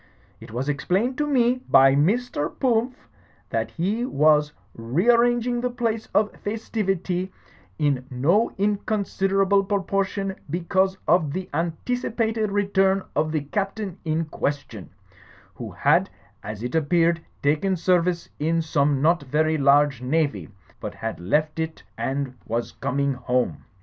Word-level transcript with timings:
It 0.39 0.49
was 0.49 0.67
explained 0.67 1.19
to 1.19 1.27
me 1.27 1.61
by 1.69 1.93
Mr. 1.93 2.49
Pumph 2.59 3.07
that 3.51 3.69
he 3.69 4.03
was 4.03 4.51
rearranging 4.73 5.61
the 5.61 5.69
place 5.69 6.07
of 6.15 6.35
festivity, 6.37 7.31
in 7.77 8.07
no 8.09 8.51
inconsider 8.57 9.43
able 9.43 9.63
proportion 9.63 10.37
because 10.49 10.97
of 11.07 11.33
the 11.33 11.47
anticipated 11.53 12.51
return 12.51 13.03
of 13.15 13.31
the 13.31 13.41
Captain 13.41 13.99
in 14.03 14.25
question, 14.25 14.89
who 15.53 15.69
had, 15.69 16.09
as 16.41 16.63
it 16.63 16.73
appeared, 16.73 17.21
taken 17.43 17.75
service 17.75 18.27
in 18.39 18.63
some 18.63 19.03
not 19.03 19.21
very 19.21 19.59
large 19.59 20.01
Navy, 20.01 20.49
but 20.79 20.95
had 20.95 21.19
left 21.19 21.59
it 21.59 21.83
and 21.95 22.33
was 22.47 22.71
coming 22.71 23.13
home. 23.13 23.65